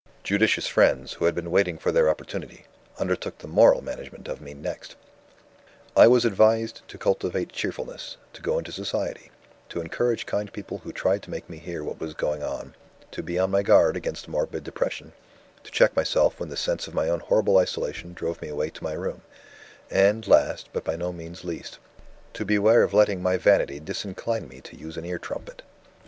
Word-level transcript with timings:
"Judicious 0.23 0.65
friends, 0.65 1.13
who 1.13 1.25
had 1.25 1.35
been 1.35 1.51
waiting 1.51 1.77
for 1.77 1.91
their 1.91 2.09
opportunity, 2.09 2.65
undertook 2.97 3.37
the 3.37 3.47
moral 3.47 3.83
management 3.83 4.27
of 4.27 4.41
me 4.41 4.55
next. 4.55 4.95
"I 5.95 6.07
was 6.07 6.25
advised 6.25 6.81
to 6.87 6.97
cultivate 6.97 7.53
cheerfulness, 7.53 8.17
to 8.33 8.41
go 8.41 8.57
into 8.57 8.71
society, 8.71 9.29
to 9.69 9.79
encourage 9.79 10.25
kind 10.25 10.51
people 10.51 10.79
who 10.79 10.91
tried 10.91 11.21
to 11.21 11.29
make 11.29 11.47
me 11.47 11.57
hear 11.59 11.83
what 11.83 11.99
was 11.99 12.15
going 12.15 12.41
on, 12.41 12.73
to 13.11 13.21
be 13.21 13.37
on 13.37 13.51
my 13.51 13.61
guard 13.61 13.95
against 13.95 14.27
morbid 14.27 14.63
depression, 14.63 15.13
to 15.63 15.69
check 15.71 15.95
myself 15.95 16.39
when 16.39 16.49
the 16.49 16.57
sense 16.57 16.87
of 16.87 16.95
my 16.95 17.07
own 17.07 17.19
horrible 17.19 17.59
isolation 17.59 18.13
drove 18.13 18.41
me 18.41 18.47
away 18.47 18.71
to 18.71 18.83
my 18.83 18.93
room, 18.93 19.21
and, 19.91 20.27
last 20.27 20.67
but 20.73 20.83
by 20.83 20.95
no 20.95 21.13
means 21.13 21.43
least, 21.43 21.77
to 22.33 22.43
beware 22.43 22.81
of 22.81 22.95
letting 22.95 23.21
my 23.21 23.37
vanity 23.37 23.79
disincline 23.79 24.47
me 24.49 24.61
to 24.61 24.75
use 24.75 24.97
an 24.97 25.05
ear 25.05 25.19
trumpet. 25.19 25.61